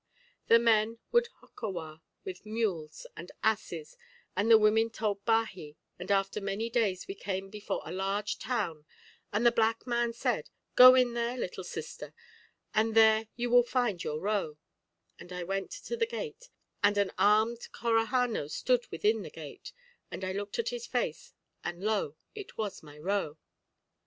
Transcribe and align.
The 0.47 0.57
men 0.57 0.97
would 1.11 1.29
hokkawar 1.41 2.01
with 2.25 2.43
mules 2.43 3.05
and 3.15 3.31
asses, 3.43 3.95
and 4.35 4.49
the 4.49 4.57
women 4.57 4.89
told 4.89 5.23
baji, 5.25 5.77
and 5.99 6.09
after 6.09 6.41
many 6.41 6.71
days 6.71 7.05
we 7.07 7.13
came 7.13 7.51
before 7.51 7.83
a 7.85 7.91
large 7.91 8.39
town, 8.39 8.87
and 9.31 9.45
the 9.45 9.51
black 9.51 9.85
man 9.85 10.11
said, 10.11 10.49
'Go 10.75 10.95
in 10.95 11.13
there, 11.13 11.37
little 11.37 11.63
sister, 11.63 12.15
and 12.73 12.95
there 12.95 13.27
you 13.35 13.51
will 13.51 13.61
find 13.61 14.03
your 14.03 14.19
ro;' 14.19 14.57
and 15.19 15.31
I 15.31 15.43
went 15.43 15.69
to 15.69 15.95
the 15.95 16.07
gate, 16.07 16.49
and 16.83 16.97
an 16.97 17.11
armed 17.19 17.67
Corahanó 17.71 18.49
stood 18.49 18.87
within 18.87 19.21
the 19.21 19.29
gate, 19.29 19.71
and 20.09 20.23
I 20.23 20.31
looked 20.31 20.57
in 20.57 20.65
his 20.65 20.87
face, 20.87 21.31
and 21.63 21.83
lo! 21.83 22.15
it 22.33 22.57
was 22.57 22.81
my 22.81 22.97
ro. 22.97 23.37